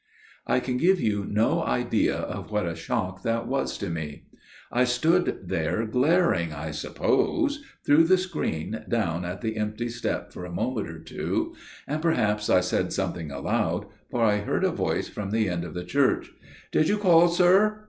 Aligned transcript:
"I 0.47 0.59
can 0.59 0.77
give 0.77 0.99
you 0.99 1.27
no 1.29 1.61
idea 1.63 2.15
of 2.17 2.49
what 2.49 2.65
a 2.67 2.73
shock 2.75 3.21
that 3.21 3.45
was 3.47 3.77
to 3.77 3.87
me. 3.87 4.23
I 4.71 4.83
stood 4.83 5.41
there 5.47 5.85
glaring, 5.85 6.51
I 6.51 6.71
suppose, 6.71 7.63
through 7.85 8.05
the 8.05 8.17
screen 8.17 8.83
down 8.89 9.25
at 9.25 9.41
the 9.41 9.57
empty 9.57 9.89
step 9.89 10.33
for 10.33 10.43
a 10.43 10.51
moment 10.51 10.89
or 10.89 10.97
two, 10.97 11.53
and 11.87 12.01
perhaps 12.01 12.49
I 12.49 12.61
said 12.61 12.91
something 12.91 13.29
aloud, 13.29 13.85
for 14.09 14.23
I 14.23 14.37
heard 14.37 14.63
a 14.63 14.71
voice 14.71 15.07
from 15.07 15.29
the 15.29 15.47
end 15.47 15.63
of 15.63 15.75
the 15.75 15.85
church. 15.85 16.31
"'Did 16.71 16.89
you 16.89 16.97
call, 16.97 17.27
sir? 17.27 17.79